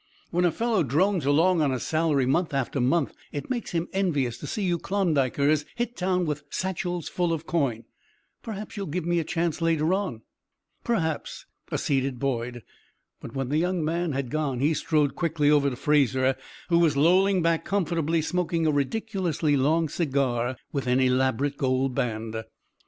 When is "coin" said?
7.45-7.83